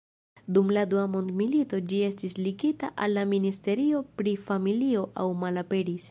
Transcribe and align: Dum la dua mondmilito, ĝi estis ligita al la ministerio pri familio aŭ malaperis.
Dum 0.55 0.69
la 0.75 0.83
dua 0.93 1.01
mondmilito, 1.15 1.81
ĝi 1.91 1.99
estis 2.07 2.35
ligita 2.45 2.89
al 3.07 3.13
la 3.17 3.25
ministerio 3.35 4.01
pri 4.21 4.33
familio 4.49 5.05
aŭ 5.25 5.27
malaperis. 5.45 5.99